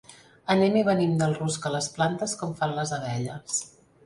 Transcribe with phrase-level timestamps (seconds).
[0.53, 3.63] Anem i venim del rusc a les plantes com fan les abelles.